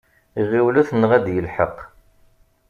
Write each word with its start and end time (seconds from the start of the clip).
Ɣiwlet 0.49 0.89
neɣ 0.93 1.11
ad 1.13 1.17
aɣ-d-yelḥeq! 1.19 1.77